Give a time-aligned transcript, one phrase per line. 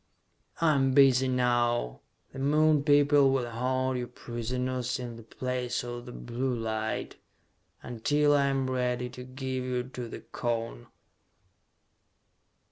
[0.59, 2.01] "I am busy now.
[2.33, 7.17] The Moon people will hold you prisoners in the Place of the Blue light,
[7.83, 10.87] until I am ready to give you to the Cone!"